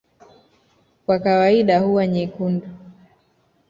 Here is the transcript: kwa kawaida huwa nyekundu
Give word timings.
kwa 1.05 1.19
kawaida 1.19 1.79
huwa 1.79 2.07
nyekundu 2.07 2.67